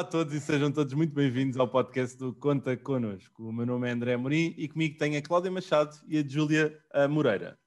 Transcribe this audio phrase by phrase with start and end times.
[0.00, 3.46] Olá a todos e sejam todos muito bem-vindos ao podcast do Conta Connosco.
[3.46, 6.74] O meu nome é André Morim e comigo tenho a Cláudia Machado e a Júlia
[7.10, 7.58] Moreira.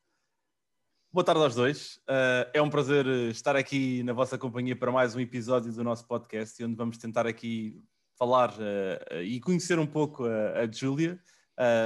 [1.11, 1.97] Boa tarde aos dois.
[2.09, 6.07] Uh, é um prazer estar aqui na vossa companhia para mais um episódio do nosso
[6.07, 7.79] podcast, onde vamos tentar aqui
[8.17, 8.51] falar
[9.23, 11.19] e conhecer um pouco a, Júlia,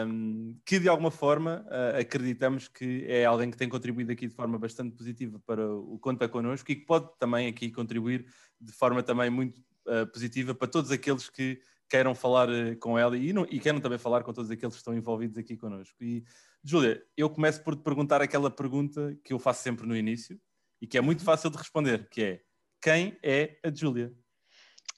[0.07, 1.65] um, que de alguma forma
[1.99, 6.29] acreditamos que é alguém que tem contribuído aqui de forma bastante positiva para o Conta
[6.29, 8.25] Connosco e que pode também aqui contribuir
[8.61, 11.59] de forma também muito uh, positiva para todos aqueles que
[11.89, 14.79] queiram falar uh, com ela e, não, e queiram também falar com todos aqueles que
[14.79, 15.95] estão envolvidos aqui connosco.
[16.01, 16.23] E,
[16.63, 20.39] Júlia, eu começo por te perguntar aquela pergunta que eu faço sempre no início
[20.81, 21.25] e que é muito uhum.
[21.25, 22.41] fácil de responder, que é
[22.81, 24.13] quem é a Júlia?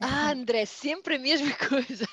[0.02, 2.06] Ah, André, sempre a mesma coisa.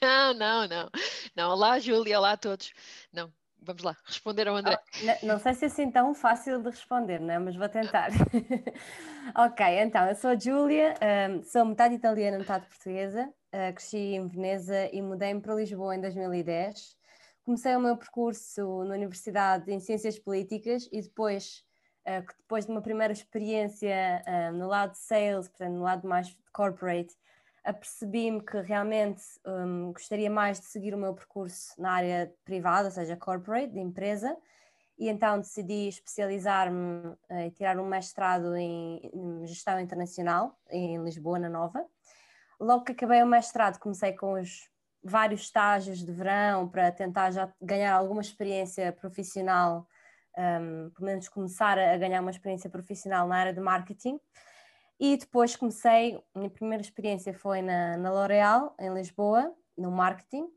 [0.00, 0.90] não, não, não.
[1.36, 2.72] Não, olá, Júlia, olá a todos.
[3.12, 4.76] Não, vamos lá, responder ao André.
[4.76, 7.38] Oh, não, sei se é assim tão fácil de responder, não é?
[7.38, 8.10] mas vou tentar.
[9.34, 10.94] ok, então, eu sou a Júlia,
[11.30, 16.00] um, sou metade italiana, metade portuguesa, uh, cresci em Veneza e mudei-me para Lisboa em
[16.00, 16.96] 2010.
[17.44, 21.64] Comecei o meu percurso na Universidade em Ciências Políticas e depois,
[22.06, 26.36] uh, depois de uma primeira experiência uh, no lado de sales, portanto, no lado mais
[26.52, 27.14] corporate,
[27.64, 32.90] apercebi-me que realmente um, gostaria mais de seguir o meu percurso na área privada, ou
[32.90, 34.36] seja, corporate, de empresa,
[34.98, 41.38] e então decidi especializar-me uh, e tirar um mestrado em, em, gestão internacional em Lisboa,
[41.38, 41.84] na Nova.
[42.60, 44.68] Logo que acabei o mestrado, comecei com os
[45.02, 49.86] vários estágios de verão para tentar já ganhar alguma experiência profissional,
[50.38, 54.18] um, pelo menos começar a ganhar uma experiência profissional na área de marketing.
[55.00, 60.48] E depois comecei, a minha primeira experiência foi na, na L'Oréal, em Lisboa, no marketing,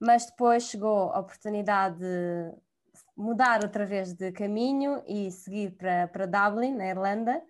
[0.00, 2.52] mas depois chegou a oportunidade de
[3.16, 7.42] mudar outra vez de caminho e seguir para, para Dublin, na Irlanda.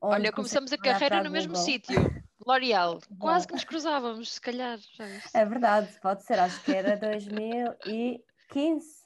[0.00, 1.94] Olha, começamos a carreira no mesmo sítio.
[2.44, 4.76] L'Oréal, quase que nos cruzávamos, se calhar.
[5.32, 9.02] É verdade, pode ser, acho que era 2015.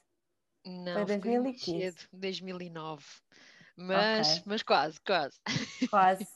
[0.65, 2.09] Não, foi 2015.
[2.13, 3.05] 2009.
[3.77, 4.43] Mas, okay.
[4.47, 5.39] mas quase, quase.
[5.91, 6.27] Quase.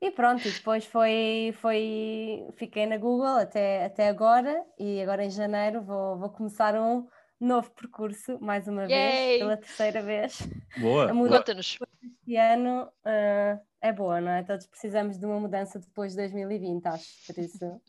[0.00, 5.30] E pronto, e depois foi, foi, fiquei na Google até, até agora e agora em
[5.30, 7.08] janeiro vou, vou começar um
[7.40, 8.90] novo percurso, mais uma Yay!
[8.90, 10.38] vez, pela terceira vez.
[10.78, 11.12] Boa!
[11.12, 14.44] Mudança este ano uh, é boa, não é?
[14.44, 17.80] Todos precisamos de uma mudança depois de 2020, acho, por isso...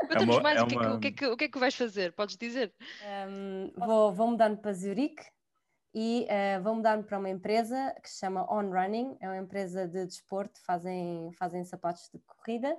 [0.00, 0.84] Conta-nos é mais é o, que uma...
[0.84, 2.72] é que, o, que é que, o que é que vais fazer, podes dizer?
[3.28, 5.22] Um, vou, vou mudando para Zurique,
[5.94, 9.88] e uh, vou mudar-me para uma empresa que se chama On Running, é uma empresa
[9.88, 12.76] de desporto, fazem, fazem sapatos de corrida.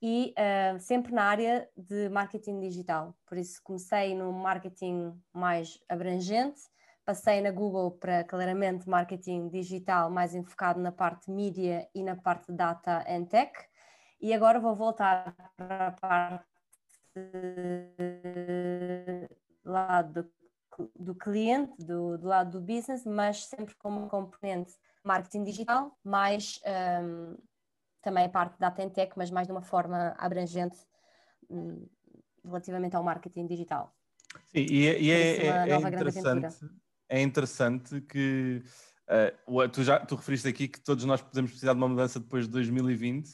[0.00, 3.16] E uh, sempre na área de marketing digital.
[3.26, 6.60] Por isso comecei no marketing mais abrangente,
[7.04, 12.52] passei na Google para claramente marketing digital mais enfocado na parte mídia e na parte
[12.52, 13.52] data and tech.
[14.20, 16.44] E agora vou voltar para a parte
[19.64, 20.30] lá do
[20.98, 24.74] do cliente, do, do, lado do business, mas sempre como componente
[25.04, 26.60] marketing digital, mais
[27.02, 27.36] um,
[28.02, 30.78] também a parte da Atentec, mas mais de uma forma abrangente
[31.50, 31.86] um,
[32.44, 33.94] relativamente ao marketing digital.
[34.46, 36.70] Sim, e, é, e é, é, é interessante,
[37.08, 38.62] é interessante que
[39.46, 42.44] uh, tu já tu referiste aqui que todos nós podemos precisar de uma mudança depois
[42.44, 43.30] de 2020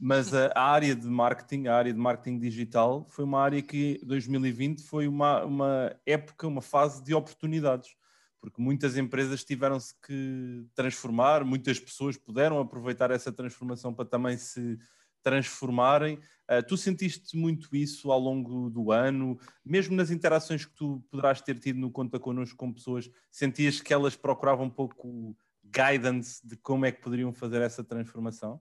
[0.00, 4.00] mas a, a, área de marketing, a área de marketing digital, foi uma área que
[4.02, 7.94] 2020 foi uma, uma época, uma fase de oportunidades,
[8.40, 14.78] porque muitas empresas tiveram-se que transformar, muitas pessoas puderam aproveitar essa transformação para também se
[15.22, 16.18] transformarem.
[16.50, 21.42] Uh, tu sentiste muito isso ao longo do ano, mesmo nas interações que tu poderás
[21.42, 26.56] ter tido no Conta Connosco com pessoas, sentias que elas procuravam um pouco guidance de
[26.56, 28.58] como é que poderiam fazer essa transformação?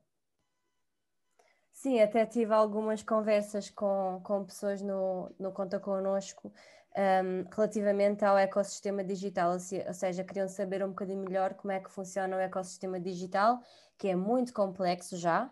[1.82, 6.52] Sim, até tive algumas conversas com, com pessoas no, no Conta Connosco
[6.94, 11.90] um, relativamente ao ecossistema digital, ou seja, queriam saber um bocadinho melhor como é que
[11.90, 13.62] funciona o ecossistema digital,
[13.98, 15.50] que é muito complexo já,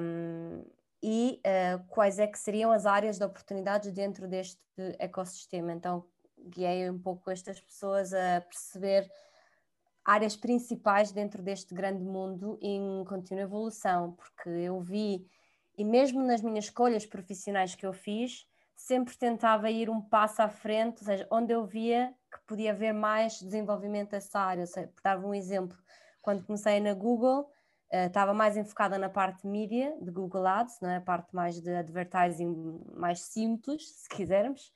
[0.00, 0.64] um,
[1.02, 4.58] e uh, quais é que seriam as áreas de oportunidades dentro deste
[4.98, 5.70] ecossistema.
[5.70, 6.02] Então,
[6.48, 9.06] guiei um pouco estas pessoas a perceber
[10.10, 15.24] áreas principais dentro deste grande mundo em contínua evolução, porque eu vi,
[15.78, 20.48] e mesmo nas minhas escolhas profissionais que eu fiz, sempre tentava ir um passo à
[20.48, 24.64] frente, ou seja, onde eu via que podia haver mais desenvolvimento dessa área.
[24.66, 25.78] Por dar um exemplo,
[26.20, 27.42] quando comecei na Google,
[27.92, 30.96] uh, estava mais enfocada na parte mídia de Google Ads, não é?
[30.96, 34.72] a parte mais de advertising mais simples, se quisermos.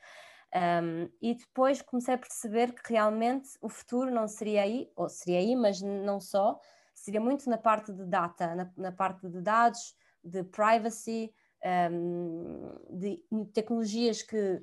[0.55, 5.41] Um, e depois comecei a perceber que realmente o futuro não seria aí, ou seria
[5.41, 6.61] aí, mas não só,
[6.95, 11.35] seria muito na parte de data, na, na parte de dados, de privacy,
[11.91, 13.21] um, de
[13.53, 14.63] tecnologias que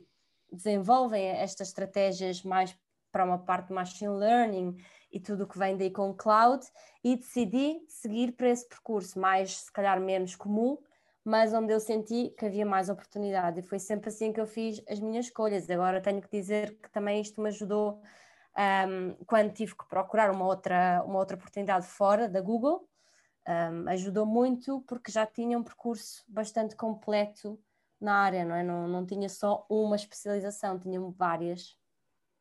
[0.52, 2.78] desenvolvem estas estratégias mais
[3.12, 4.78] para uma parte de machine learning
[5.12, 6.66] e tudo o que vem daí com cloud
[7.04, 10.78] e decidi seguir para esse percurso mais, se calhar, menos comum,
[11.24, 14.82] mas onde eu senti que havia mais oportunidade e foi sempre assim que eu fiz
[14.90, 15.70] as minhas escolhas.
[15.70, 18.02] Agora tenho que dizer que também isto me ajudou
[18.58, 22.88] um, quando tive que procurar uma outra, uma outra oportunidade fora da Google,
[23.48, 27.60] um, ajudou muito porque já tinha um percurso bastante completo
[28.00, 28.64] na área, não é?
[28.64, 31.78] Não, não tinha só uma especialização, tinha várias.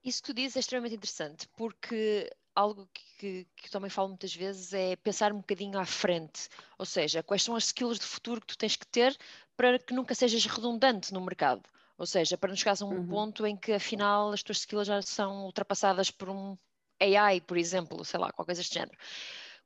[0.02, 2.30] Isso que tu dizes é extremamente interessante, porque
[2.60, 6.48] algo que, que também falo muitas vezes é pensar um bocadinho à frente,
[6.78, 9.16] ou seja, quais são as skills de futuro que tu tens que ter
[9.56, 11.62] para que nunca sejas redundante no mercado.
[11.98, 13.06] Ou seja, para não chegares a um uhum.
[13.06, 16.56] ponto em que afinal as tuas skills já são ultrapassadas por um
[16.98, 18.96] AI, por exemplo, sei lá, qualquer coisa deste género.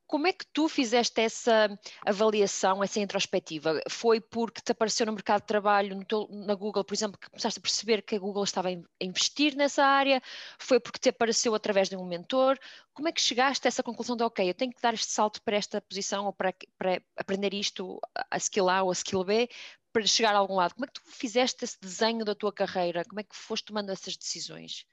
[0.07, 1.67] Como é que tu fizeste essa
[2.05, 3.81] avaliação, essa introspectiva?
[3.89, 7.59] Foi porque te apareceu no mercado de trabalho, teu, na Google, por exemplo, que começaste
[7.59, 10.21] a perceber que a Google estava a investir nessa área?
[10.59, 12.57] Foi porque te apareceu através de um mentor?
[12.93, 15.41] Como é que chegaste a essa conclusão de, ok, eu tenho que dar este salto
[15.41, 17.99] para esta posição ou para, para aprender isto,
[18.29, 19.49] a skill A ou a skill B,
[19.91, 20.75] para chegar a algum lado?
[20.75, 23.03] Como é que tu fizeste esse desenho da tua carreira?
[23.05, 24.85] Como é que foste tomando essas decisões?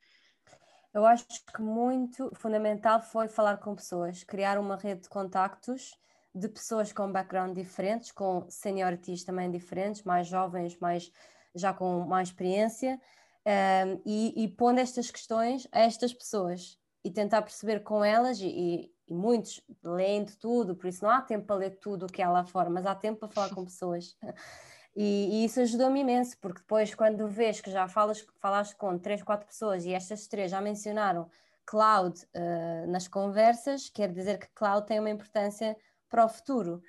[0.94, 5.96] Eu acho que muito fundamental foi falar com pessoas, criar uma rede de contactos
[6.34, 11.10] de pessoas com background diferentes, com seniorities também diferentes, mais jovens, mais
[11.54, 13.00] já com mais experiência,
[13.46, 18.38] um, ehm, e, e pondo estas questões a estas pessoas e tentar perceber com elas,
[18.40, 22.22] e, e muitos leem tudo, por isso não há tempo para ler tudo o que
[22.22, 24.16] há lá fora, mas há tempo para falar com pessoas.
[24.94, 29.22] E, e isso ajudou-me imenso, porque depois, quando vês que já falas, falaste com três,
[29.22, 31.30] quatro pessoas e estas três já mencionaram
[31.64, 35.76] cloud uh, nas conversas, quer dizer que cloud tem uma importância
[36.08, 36.82] para o futuro.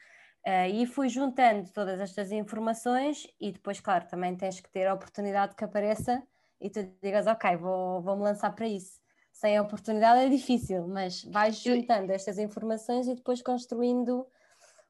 [0.45, 4.93] Uh, e fui juntando todas estas informações e depois, claro, também tens que ter a
[4.93, 6.21] oportunidade que apareça
[6.59, 8.99] e tu digas, ok, vou, vou me lançar para isso.
[9.31, 14.27] Sem a oportunidade é difícil, mas vais juntando estas informações e depois construindo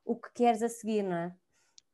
[0.04, 1.36] o que queres a seguir, não é?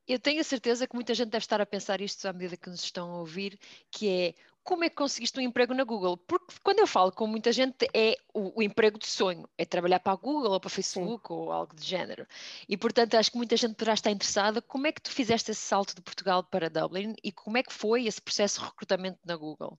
[0.09, 2.67] Eu tenho a certeza que muita gente deve estar a pensar isto à medida que
[2.67, 3.59] nos estão a ouvir,
[3.91, 4.33] que é
[4.63, 6.17] como é que conseguiste um emprego na Google?
[6.17, 9.99] Porque quando eu falo com muita gente é o, o emprego de sonho, é trabalhar
[9.99, 11.33] para a Google ou para a Facebook Sim.
[11.35, 12.25] ou algo de género.
[12.67, 14.63] E portanto acho que muita gente poderá estar interessada.
[14.63, 17.71] Como é que tu fizeste esse salto de Portugal para Dublin e como é que
[17.71, 19.77] foi esse processo de recrutamento na Google?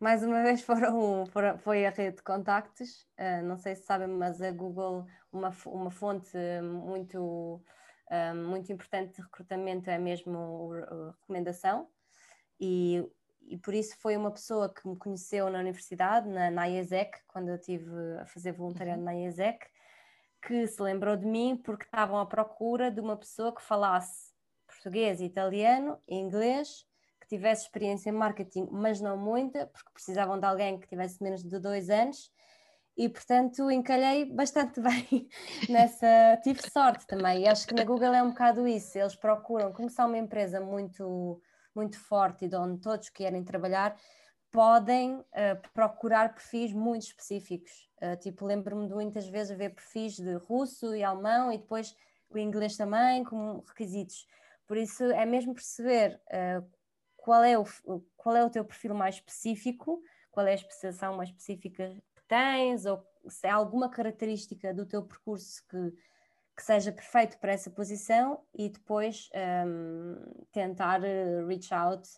[0.00, 3.06] Mais uma vez foram, foram foi a rede de contactos.
[3.16, 7.62] Uh, não sei se sabem, mas a Google, uma, uma fonte muito
[8.12, 11.88] um, muito importante de recrutamento é mesmo a recomendação,
[12.60, 13.02] e,
[13.42, 17.48] e por isso foi uma pessoa que me conheceu na universidade, na, na IESEC, quando
[17.48, 19.06] eu estive a fazer voluntariado uhum.
[19.06, 19.66] na IESEC,
[20.46, 24.32] que se lembrou de mim porque estavam à procura de uma pessoa que falasse
[24.66, 26.86] português, italiano e inglês,
[27.20, 31.42] que tivesse experiência em marketing, mas não muita, porque precisavam de alguém que tivesse menos
[31.42, 32.30] de dois anos
[32.96, 35.28] e portanto encalhei bastante bem
[35.68, 36.38] nessa.
[36.42, 38.98] Tive sorte também, e acho que na Google é um bocado isso.
[38.98, 41.40] Eles procuram, como são uma empresa muito,
[41.74, 43.96] muito forte e de onde todos querem trabalhar,
[44.50, 47.88] podem uh, procurar perfis muito específicos.
[48.02, 51.96] Uh, tipo, lembro-me de muitas vezes ver perfis de russo e alemão e depois
[52.28, 54.26] o inglês também como requisitos.
[54.66, 56.66] Por isso é mesmo perceber uh,
[57.16, 57.64] qual, é o,
[58.16, 61.94] qual é o teu perfil mais específico, qual é a especialização mais específica
[62.32, 65.90] tens, ou se há alguma característica do teu percurso que,
[66.56, 69.28] que seja perfeito para essa posição e depois
[69.66, 72.08] um, tentar eh, reach out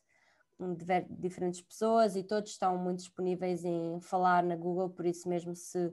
[0.76, 5.56] de diferentes pessoas e todos estão muito disponíveis em falar na Google, por isso mesmo
[5.56, 5.92] se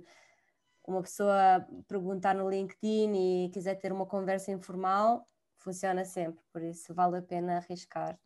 [0.88, 6.94] uma pessoa perguntar no LinkedIn e quiser ter uma conversa informal, funciona sempre, por isso
[6.94, 8.20] vale a pena arriscar.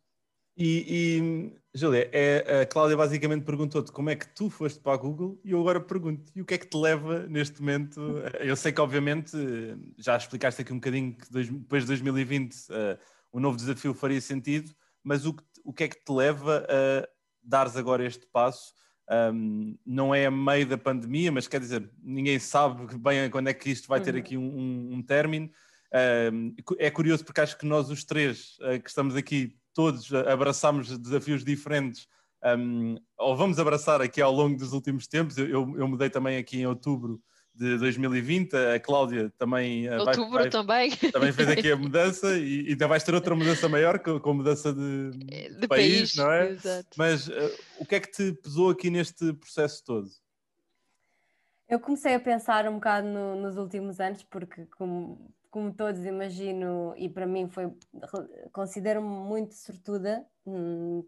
[0.56, 4.96] E, e Júlia, é, a Cláudia basicamente perguntou-te como é que tu foste para a
[4.96, 8.00] Google e eu agora pergunto, e o que é que te leva neste momento?
[8.40, 9.36] Eu sei que obviamente
[9.98, 12.98] já explicaste aqui um bocadinho que depois de 2020 uh,
[13.30, 17.06] o novo desafio faria sentido, mas o que, o que é que te leva a
[17.42, 18.72] dares agora este passo?
[19.08, 23.54] Um, não é a meio da pandemia, mas quer dizer, ninguém sabe bem quando é
[23.54, 24.20] que isto vai ter uhum.
[24.20, 25.50] aqui um, um, um término.
[26.78, 31.44] É curioso porque acho que nós os três uh, que estamos aqui todos abraçamos desafios
[31.44, 32.08] diferentes,
[32.58, 35.36] um, ou vamos abraçar aqui ao longo dos últimos tempos.
[35.36, 37.20] Eu, eu, mudei também aqui em outubro
[37.54, 40.90] de 2020, a Cláudia também, uh, outubro vai, vai, também.
[41.12, 44.34] também fez aqui a mudança e, ainda vais ter outra mudança maior com, com a
[44.34, 46.50] mudança de, de, de país, país, não é?
[46.50, 46.88] Exato.
[46.96, 47.32] Mas uh,
[47.78, 50.08] o que é que te pesou aqui neste processo todo?
[51.68, 56.92] Eu comecei a pensar um bocado no, nos últimos anos, porque como como todos imagino,
[56.98, 57.74] e para mim foi,
[58.52, 61.02] considero-me muito sortuda, hum,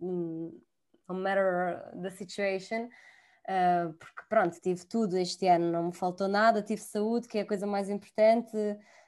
[0.00, 0.60] hum,
[1.08, 6.62] no matter the situation, uh, porque pronto, tive tudo este ano, não me faltou nada,
[6.62, 8.56] tive saúde, que é a coisa mais importante,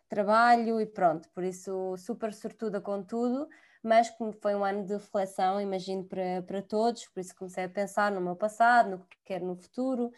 [0.08, 3.48] trabalho e pronto, por isso super sortuda com tudo,
[3.84, 7.68] mas como foi um ano de reflexão, imagino para, para todos, por isso comecei a
[7.68, 10.10] pensar no meu passado, no que quero no futuro,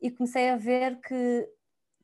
[0.00, 1.57] e comecei a ver que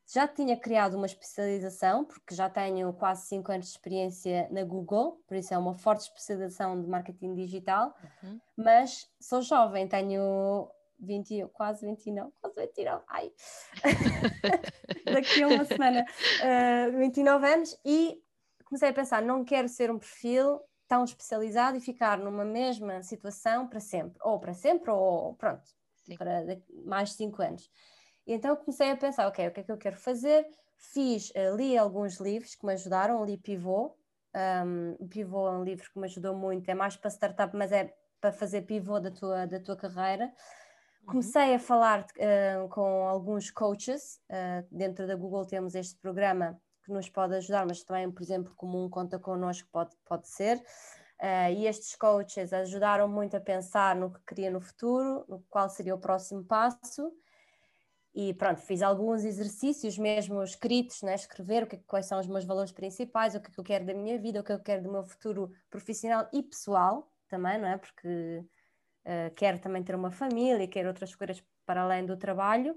[0.06, 5.23] já tinha criado uma especialização, porque já tenho quase 5 anos de experiência na Google,
[5.26, 8.40] por isso é uma forte especialização de marketing digital, uhum.
[8.56, 10.70] mas sou jovem, tenho
[11.00, 13.32] 20, quase 29, quase 29, ai,
[15.12, 18.23] daqui a uma semana, uh, 29 anos, e
[18.64, 23.66] comecei a pensar, não quero ser um perfil tão especializado e ficar numa mesma situação
[23.66, 25.62] para sempre, ou para sempre, ou pronto,
[26.04, 26.16] Sim.
[26.16, 26.44] para
[26.84, 27.70] mais de 5 anos.
[28.26, 30.47] E então comecei a pensar, ok, o que é que eu quero fazer?
[30.76, 33.97] Fiz, uh, li alguns livros que me ajudaram, li Pivô.
[34.66, 37.95] Um, Pivô é um livro que me ajudou muito, é mais para startup, mas é
[38.25, 40.25] para fazer pivô da tua, da tua carreira.
[40.25, 41.07] Uhum.
[41.07, 46.90] Comecei a falar uh, com alguns coaches, uh, dentro da Google temos este programa que
[46.90, 50.57] nos pode ajudar, mas também, por exemplo, como um conta connosco pode, pode ser.
[51.21, 55.69] Uh, e estes coaches ajudaram muito a pensar no que queria no futuro, no qual
[55.69, 57.12] seria o próximo passo.
[58.14, 61.16] E pronto, fiz alguns exercícios mesmo escritos, né?
[61.16, 63.85] escrever o que, quais são os meus valores principais, o que, é que eu quero
[63.85, 67.66] da minha vida, o que eu quero do meu futuro profissional e pessoal também, não
[67.66, 67.76] é?
[67.76, 68.09] Porque
[69.04, 72.76] uh, quero também ter uma família, quero outras coisas para além do trabalho.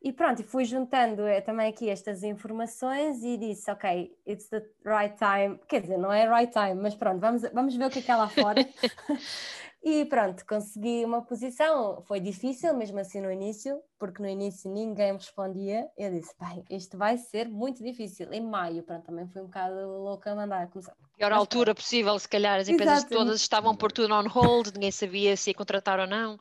[0.00, 5.16] E pronto, fui juntando é, também aqui estas informações e disse, ok, it's the right
[5.16, 5.58] time.
[5.66, 8.10] Quer dizer, não é right time, mas pronto, vamos, vamos ver o que é que
[8.10, 8.60] há lá fora.
[9.82, 12.02] E pronto, consegui uma posição.
[12.02, 15.88] Foi difícil, mesmo assim no início, porque no início ninguém me respondia.
[15.96, 18.32] Eu disse, bem, isto vai ser muito difícil.
[18.32, 20.94] Em maio, pronto, também fui um bocado louca a mandar começar.
[21.16, 24.90] Pior Mas, altura possível, se calhar as empresas todas estavam por tudo on hold, ninguém
[24.90, 26.38] sabia se ia contratar ou não.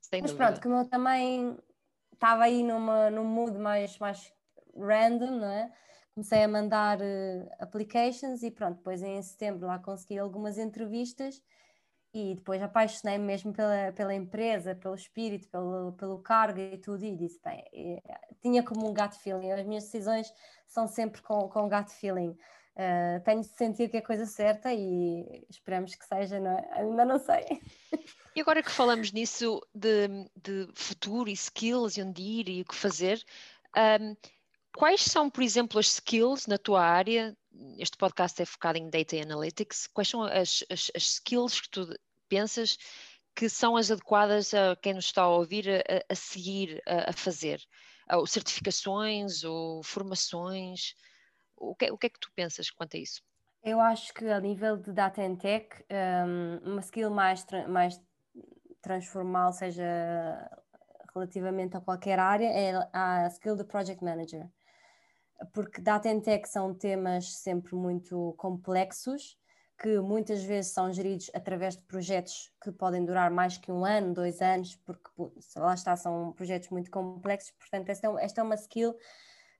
[0.00, 0.46] Sem Mas dúvida.
[0.46, 1.58] pronto, como eu também
[2.12, 4.32] estava aí numa, num mood mais, mais
[4.76, 5.72] random, não é?
[6.14, 11.40] Comecei a mandar uh, applications e pronto, depois em setembro lá consegui algumas entrevistas
[12.12, 17.16] e depois apaixonei-me mesmo pela, pela empresa, pelo espírito, pelo, pelo cargo e tudo, e
[17.16, 17.64] disse, bem,
[18.40, 20.32] tinha como um gut feeling, as minhas decisões
[20.66, 22.36] são sempre com, com gut feeling.
[22.78, 26.68] Uh, tenho de sentir que é a coisa certa e esperamos que seja, não é?
[26.72, 27.44] ainda não sei.
[28.36, 32.64] E agora que falamos nisso de, de futuro e skills e onde ir e o
[32.64, 33.20] que fazer,
[34.00, 34.14] um,
[34.76, 37.36] quais são, por exemplo, as skills na tua área
[37.78, 39.86] este podcast é focado em Data Analytics.
[39.88, 41.98] Quais são as, as, as skills que tu
[42.28, 42.78] pensas
[43.34, 47.12] que são as adequadas a quem nos está a ouvir a, a seguir a, a
[47.12, 47.60] fazer?
[48.10, 50.94] Ou certificações ou formações?
[51.56, 53.22] O que, o que é que tu pensas quanto a isso?
[53.62, 58.00] Eu acho que a nível de Data and Tech, um, uma skill mais, mais
[58.80, 59.84] transformal, seja
[61.12, 64.48] relativamente a qualquer área, é a skill de Project Manager
[65.52, 69.38] porque data and tech são temas sempre muito complexos,
[69.80, 74.12] que muitas vezes são geridos através de projetos que podem durar mais que um ano,
[74.12, 75.08] dois anos, porque
[75.56, 78.94] lá está, são projetos muito complexos, portanto, esta é, esta é uma skill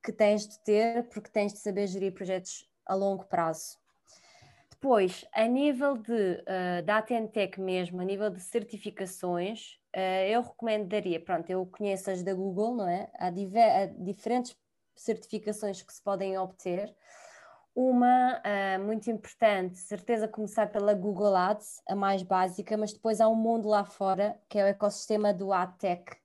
[0.03, 3.79] que tens de ter, porque tens de saber gerir projetos a longo prazo.
[4.71, 10.41] Depois, a nível de uh, data and tech mesmo, a nível de certificações, uh, eu
[10.41, 13.11] recomendaria, pronto, eu conheço as da Google, não é?
[13.19, 14.57] Há, há diferentes
[15.01, 16.95] certificações que se podem obter.
[17.75, 23.29] Uma uh, muito importante, certeza começar pela Google Ads, a mais básica, mas depois há
[23.29, 26.17] um mundo lá fora, que é o ecossistema do AdTech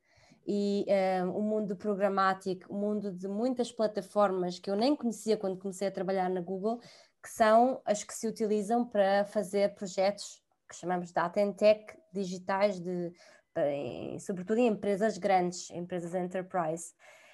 [0.48, 5.58] e uh, o mundo programático, o mundo de muitas plataformas que eu nem conhecia quando
[5.58, 6.80] comecei a trabalhar na Google,
[7.22, 12.80] que são as que se utilizam para fazer projetos que chamamos de Data Tech digitais,
[12.80, 13.14] de,
[13.56, 16.94] em, sobretudo em empresas grandes, empresas enterprise.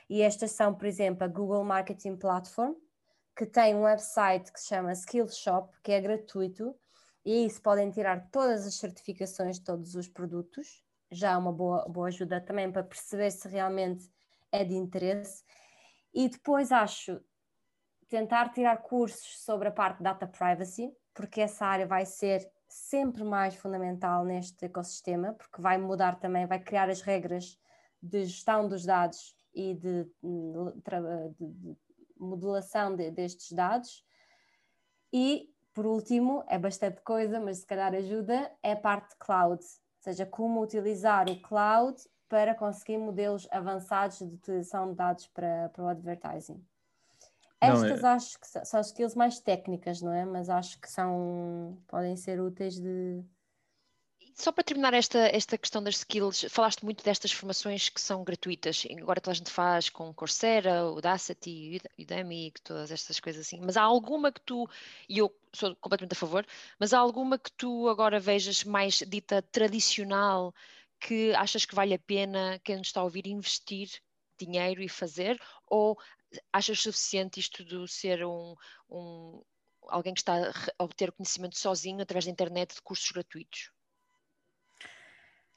[0.09, 2.73] E estas são, por exemplo, a Google Marketing Platform,
[3.35, 6.75] que tem um website que se chama Skillshop, que é gratuito,
[7.23, 10.83] e aí se podem tirar todas as certificações de todos os produtos.
[11.11, 14.11] Já é uma boa, boa ajuda também para perceber se realmente
[14.51, 15.43] é de interesse.
[16.13, 17.21] E depois acho
[18.07, 23.23] tentar tirar cursos sobre a parte de data privacy, porque essa área vai ser sempre
[23.23, 27.59] mais fundamental neste ecossistema, porque vai mudar também, vai criar as regras
[28.01, 31.77] de gestão dos dados e de, de, de
[32.17, 34.05] modulação de, destes dados.
[35.11, 39.61] E, por último, é bastante coisa, mas se calhar ajuda, é a parte de cloud,
[39.61, 45.69] ou seja, como utilizar o cloud para conseguir modelos avançados de utilização de dados para,
[45.69, 46.63] para o advertising.
[47.59, 48.13] Estas não, é...
[48.13, 50.23] acho que são skills mais técnicas, não é?
[50.23, 53.21] Mas acho que são podem ser úteis de
[54.39, 58.85] só para terminar esta, esta questão das skills, falaste muito destas formações que são gratuitas,
[58.97, 63.81] agora toda a gente faz com Coursera, Udacity, Udemy, todas estas coisas assim, mas há
[63.81, 64.65] alguma que tu,
[65.09, 66.45] e eu sou completamente a favor,
[66.79, 70.53] mas há alguma que tu agora vejas mais dita tradicional,
[71.01, 73.89] que achas que vale a pena quem nos está a ouvir investir
[74.37, 75.97] dinheiro e fazer, ou
[76.53, 78.55] achas suficiente isto de ser um,
[78.89, 79.43] um
[79.89, 83.69] alguém que está a obter conhecimento sozinho através da internet de cursos gratuitos?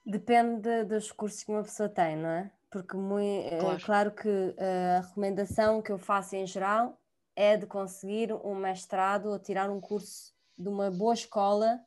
[0.05, 2.51] Depende dos cursos que uma pessoa tem, não é?
[2.71, 3.77] Porque muito, claro.
[3.77, 6.99] É claro que a recomendação que eu faço em geral
[7.37, 11.81] é de conseguir um mestrado ou tirar um curso de uma boa escola,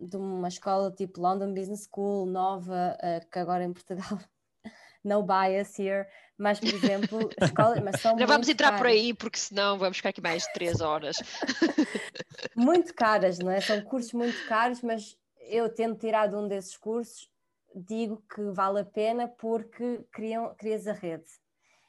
[0.00, 4.18] de uma escola tipo London Business School, nova, uh, que agora em Portugal
[5.04, 6.06] no bias here,
[6.36, 8.80] mas por exemplo, escolas, mas são Não vamos entrar caras.
[8.80, 11.16] por aí porque senão vamos ficar aqui mais de três horas.
[12.56, 13.60] muito caras, não é?
[13.60, 15.16] São cursos muito caros, mas
[15.48, 17.30] eu tendo tirado um desses cursos,
[17.74, 21.24] digo que vale a pena porque criam, crias a rede.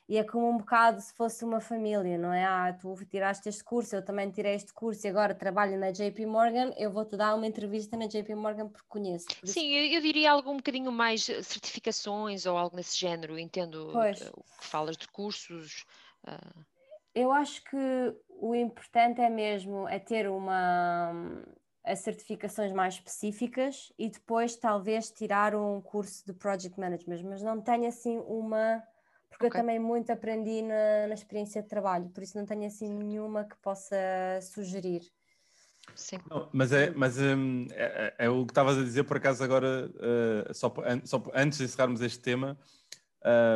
[0.07, 2.45] E é como um bocado se fosse uma família, não é?
[2.45, 6.27] Ah, tu tiraste este curso, eu também tirei este curso e agora trabalho na JP
[6.27, 9.25] Morgan, eu vou-te dar uma entrevista na JP Morgan porque conheço.
[9.39, 13.89] Por Sim, eu, eu, diria algo um bocadinho mais certificações ou algo nesse género, entendo
[13.91, 14.21] pois.
[14.21, 15.85] o que falas de cursos.
[16.27, 16.65] Uh...
[17.15, 21.11] Eu acho que o importante é mesmo é ter uma
[21.85, 27.61] a certificações mais específicas e depois talvez tirar um curso de Project Management, mas não
[27.61, 28.83] tenho assim uma,
[29.29, 29.59] porque okay.
[29.59, 33.43] eu também muito aprendi na, na, experiência de trabalho, por isso não tenho assim nenhuma
[33.43, 33.95] que possa
[34.41, 35.03] sugerir.
[35.93, 36.17] Sim.
[36.29, 39.43] Não, mas é, mas um, é, é, é, o que estavas a dizer por acaso
[39.43, 40.73] agora, uh, só,
[41.03, 42.57] só antes de encerrarmos este tema,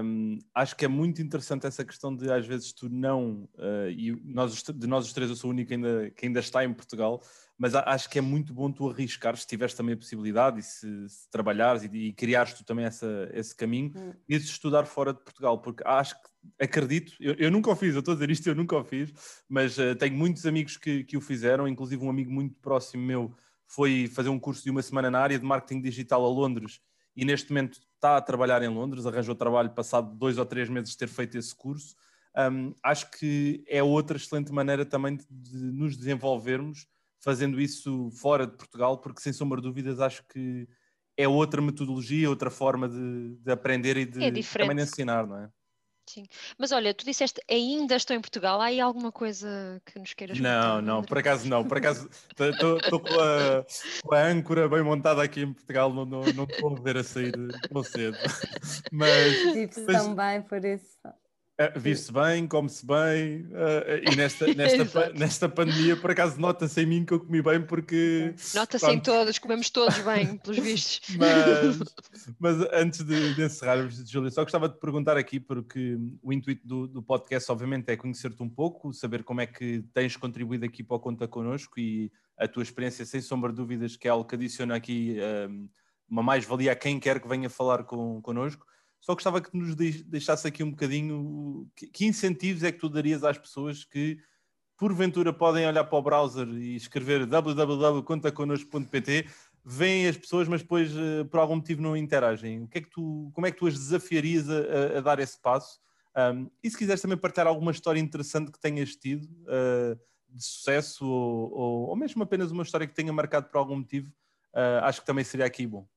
[0.04, 4.20] um, acho que é muito interessante essa questão de às vezes tu não, uh, e
[4.24, 7.22] nós, de nós os três eu sou o único ainda, que ainda está em Portugal,
[7.60, 11.10] mas acho que é muito bom tu arriscar se tiveres também a possibilidade e se,
[11.10, 14.14] se trabalhares e, e criares tu também essa, esse caminho hum.
[14.30, 16.30] e de estudar fora de Portugal, porque acho que,
[16.64, 19.14] acredito, eu, eu, nunca o fiz, eu estou a dizer isto, eu nunca o fiz,
[19.50, 23.36] mas uh, tenho muitos amigos que, que o fizeram, inclusive um amigo muito próximo meu
[23.68, 26.80] foi fazer um curso de uma semana na área de marketing digital a Londres
[27.16, 30.92] e neste momento está a trabalhar em Londres, arranjou trabalho passado dois ou três meses
[30.92, 31.96] de ter feito esse curso.
[32.36, 36.88] Um, acho que é outra excelente maneira também de, de, nos desenvolvermos
[37.20, 40.68] fazendo isso fora de Portugal, porque sem sombra de dúvidas acho que
[41.18, 45.38] é outra metodologia, outra forma de, de aprender e de é também de ensinar, não
[45.38, 45.50] é?
[46.10, 46.26] Sim.
[46.58, 50.40] Mas olha, tu disseste ainda estou em Portugal, há aí alguma coisa que nos queiras
[50.40, 53.10] Não, não, por acaso não, por acaso estou com,
[54.04, 57.04] com, a âncora bem montada aqui em Portugal, não, não, não estou a ver a
[57.04, 57.34] sair
[57.72, 58.18] tão cedo.
[58.92, 59.36] Mas.
[59.86, 60.04] Mas...
[60.04, 60.98] também por isso.
[61.60, 66.86] Uh, Vive-se bem, come-se bem, uh, e nesta, nesta, nesta pandemia, por acaso, nota-se em
[66.86, 68.34] mim que eu comi bem, porque.
[68.56, 71.14] Nota-se em todos, comemos todos bem, pelos vistos.
[71.20, 71.80] Mas,
[72.40, 76.88] mas antes de, de encerrarmos, Júlia, só gostava de perguntar aqui, porque o intuito do,
[76.88, 80.96] do podcast, obviamente, é conhecer-te um pouco, saber como é que tens contribuído aqui para
[80.96, 84.36] o Conta Connosco e a tua experiência, sem sombra de dúvidas, que é algo que
[84.36, 85.18] adiciona aqui
[85.50, 85.68] um,
[86.10, 88.66] uma mais-valia a quem quer que venha falar com, connosco.
[89.00, 93.38] Só gostava que nos deixasse aqui um bocadinho que, incentivos é que tu darias às
[93.38, 94.18] pessoas que
[94.78, 99.28] porventura podem olhar para o browser e escrever www.contaconnosco.pt,
[99.64, 102.64] veem as pessoas, mas depois eh, por algum motivo não interagem.
[102.64, 105.38] O que é que tu, como é que tu as desafiarias a, a dar esse
[105.40, 105.80] passo?
[106.18, 111.06] Um, e se quiseres também partilhar alguma história interessante que tenhas tido uh, de sucesso
[111.06, 114.10] ou, ou, ou, mesmo apenas uma história que tenha marcado por algum motivo,
[114.54, 115.88] uh, acho que também seria aqui bom.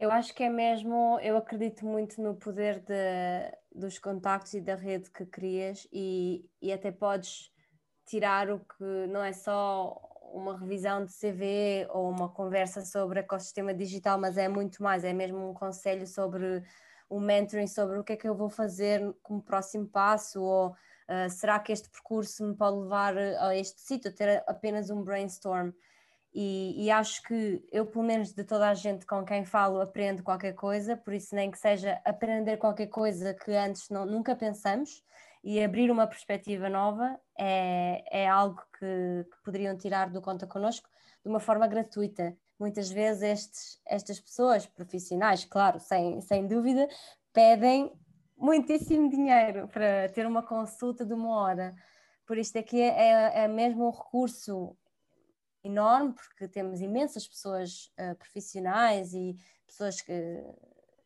[0.00, 4.74] Eu acho que é mesmo, eu acredito muito no poder de, dos contactos e da
[4.74, 7.52] rede que crias e, e até podes
[8.06, 10.00] tirar o que não é só
[10.32, 15.12] uma revisão de CV ou uma conversa sobre ecossistema digital, mas é muito mais, é
[15.12, 16.62] mesmo um conselho sobre
[17.10, 21.28] um mentoring sobre o que é que eu vou fazer como próximo passo ou uh,
[21.28, 25.72] será que este percurso me pode levar a este sítio, ter apenas um brainstorm.
[26.32, 30.22] E, e, acho que eu, pelo menos de toda a gente com quem falo, aprendo
[30.22, 35.02] qualquer coisa, por isso, nem que seja aprender qualquer coisa que antes não, nunca pensamos
[35.42, 40.88] e abrir uma perspectiva nova é, é algo que, que poderiam tirar do Conta Connosco
[41.24, 42.36] de uma forma gratuita.
[42.58, 46.86] Muitas vezes estes, estas pessoas profissionais, claro, sem, sem dúvida,
[47.32, 47.90] pedem
[48.36, 51.74] muitíssimo dinheiro para ter uma consulta de uma hora.
[52.26, 54.76] Por isto aqui é, é mesmo um recurso
[55.62, 60.12] enorme, porque temos imensas pessoas uh, profissionais e pessoas que,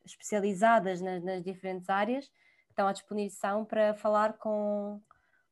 [0.04, 5.00] especializadas nas, nas, diferentes áreas que estão à disposição para falar com,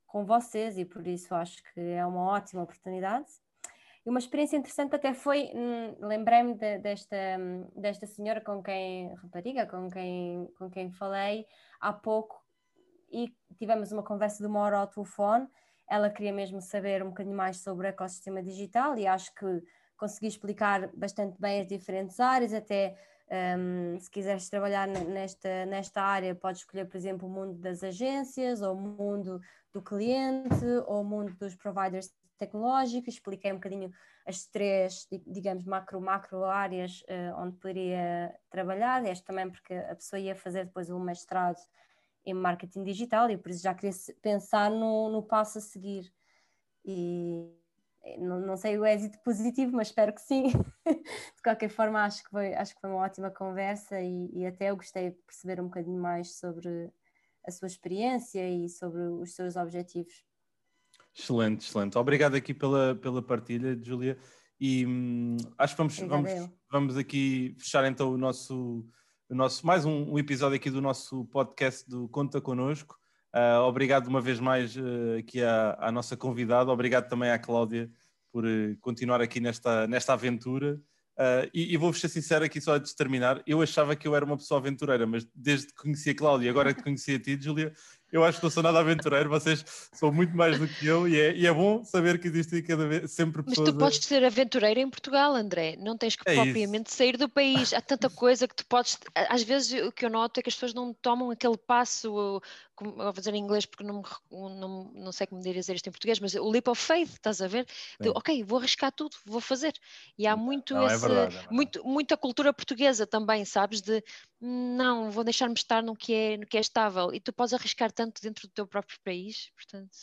[0.06, 3.26] com vocês e por isso acho que é uma ótima oportunidade.
[4.04, 7.16] E uma experiência interessante até foi, hum, lembrei-me de, desta,
[7.76, 11.46] desta senhora com quem, rapariga, com quem, com quem falei
[11.80, 12.42] há pouco
[13.12, 15.46] e tivemos uma conversa de uma hora ao telefone.
[15.92, 19.62] Ela queria mesmo saber um bocadinho mais sobre o ecossistema digital e acho que
[19.94, 22.96] consegui explicar bastante bem as diferentes áreas, até
[23.58, 28.62] um, se quiseres trabalhar nesta, nesta área, podes escolher, por exemplo, o mundo das agências,
[28.62, 29.38] ou o mundo
[29.70, 33.12] do cliente, ou o mundo dos providers tecnológicos.
[33.12, 33.92] Expliquei um bocadinho
[34.26, 39.04] as três, digamos, macro-macro áreas uh, onde poderia trabalhar.
[39.04, 41.60] Este também porque a pessoa ia fazer depois um mestrado
[42.24, 46.12] em marketing digital e por isso já queria pensar no, no passo a seguir.
[46.84, 47.48] E
[48.18, 50.44] não, não, sei o êxito positivo, mas espero que sim.
[50.86, 54.70] de qualquer forma, acho que foi, acho que foi uma ótima conversa e, e, até
[54.70, 56.90] eu gostei de perceber um bocadinho mais sobre
[57.46, 60.24] a sua experiência e sobre os seus objetivos.
[61.14, 61.98] Excelente, excelente.
[61.98, 64.16] Obrigado aqui pela, pela partilha, Julia.
[64.58, 68.86] E hum, acho que vamos, vamos, vamos aqui fechar então o nosso,
[69.32, 72.98] o nosso mais um, um, episódio aqui do nosso podcast do Conta Connosco.
[73.34, 77.90] Uh, obrigado uma vez mais uh, aqui à, à, nossa convidada, obrigado também à Cláudia
[78.30, 80.78] por uh, continuar aqui nesta, nesta aventura.
[81.54, 84.36] e, e vou-vos ser sincero aqui só a terminar, eu achava que eu era uma
[84.36, 87.72] pessoa aventureira, mas desde que conheci a Cláudia agora que conheci a ti, Júlia,
[88.12, 91.18] eu acho que não sou nada aventureiro, vocês são muito mais do que eu e
[91.18, 93.66] é, e é bom saber que existem cada vez sempre pessoas.
[93.66, 96.98] Mas tu podes ser aventureiro em Portugal, André, não tens que é propriamente isso.
[96.98, 97.72] sair do país.
[97.72, 98.98] Há tanta coisa que tu podes.
[99.14, 102.42] Às vezes o que eu noto é que as pessoas não tomam aquele passo,
[102.80, 106.34] vou dizer em inglês porque não, não, não sei como dizer isto em português, mas
[106.34, 107.66] o leap of faith, estás a ver?
[108.00, 109.72] De, ok, vou arriscar tudo, vou fazer.
[110.18, 111.54] E há muito não, é esse, é verdade, é verdade.
[111.54, 113.80] muito, muita cultura portuguesa também, sabes?
[113.80, 114.02] De
[114.40, 117.12] não, vou deixar-me estar no que, é, no que é estável.
[117.12, 119.96] E tu podes arriscar tanto dentro do teu próprio país, portanto.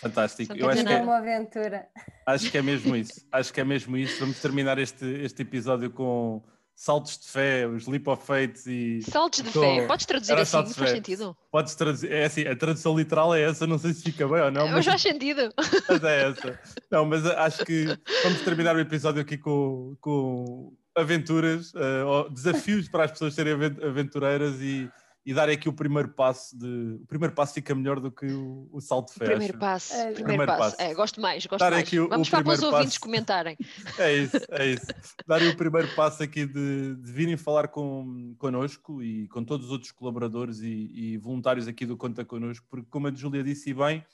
[0.00, 0.54] Fantástico.
[0.56, 1.88] Eu acho que é uma aventura.
[2.26, 3.26] Acho que é mesmo isso.
[3.30, 4.18] Acho que é mesmo isso.
[4.20, 6.42] Vamos terminar este, este episódio com
[6.76, 9.02] saltos de fé, os leap of faith e.
[9.02, 11.36] Saltos de fé, podes traduzir assim, não faz sentido?
[11.50, 14.50] Podes traduzir, é assim, a tradução literal é essa, não sei se fica bem ou
[14.50, 14.68] não.
[14.68, 15.52] Mas faz sentido.
[15.88, 16.60] Mas é essa.
[16.90, 17.86] Não, mas acho que
[18.22, 24.60] vamos terminar o episódio aqui com, com aventuras, uh, desafios para as pessoas serem aventureiras
[24.60, 24.88] e,
[25.26, 28.68] e darem aqui o primeiro passo de o primeiro passo fica melhor do que o,
[28.70, 29.24] o salto de fé.
[29.26, 30.76] Primeiro passo, é, primeiro, primeiro passo.
[30.76, 30.82] passo.
[30.82, 31.74] É, gosto mais, gosto mais.
[31.76, 33.56] Aqui o, Vamos o para os ouvintes comentarem.
[33.98, 34.86] É isso, é isso.
[35.26, 39.72] Darem o primeiro passo aqui de, de virem falar com, connosco e com todos os
[39.72, 44.04] outros colaboradores e, e voluntários aqui do Conta Connosco, porque como a Júlia disse bem,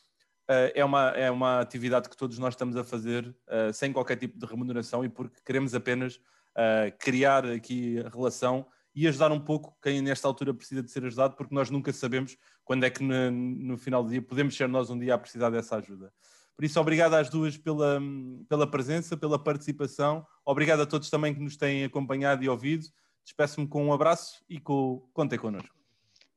[0.50, 4.16] Uh, é, uma, é uma atividade que todos nós estamos a fazer uh, sem qualquer
[4.16, 9.40] tipo de remuneração e porque queremos apenas uh, criar aqui a relação e ajudar um
[9.40, 13.02] pouco quem nesta altura precisa de ser ajudado, porque nós nunca sabemos quando é que
[13.02, 16.12] no, no, final do dia podemos ser nós um dia a precisar dessa ajuda.
[16.56, 18.00] Por isso, obrigado às duas pela,
[18.48, 20.26] pela presença, pela participação.
[20.44, 22.86] Obrigado a todos também que nos têm acompanhado e ouvido.
[23.24, 25.74] Despeço-me com um abraço e com, contem connosco.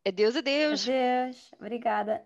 [0.06, 0.88] Adeus, adeus.
[0.88, 1.52] Adeus.
[1.60, 2.22] Obrigada.